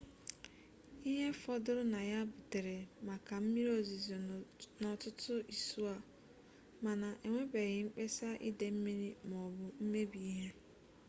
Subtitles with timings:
[1.11, 4.15] ihe fọdụrụ na ya butere maka mmiri ozizo
[4.79, 5.93] n'ọtụtụ isuo
[6.83, 10.49] mana enwebeghị mkpesa ide mmiri m'ọbụ mmebi ihe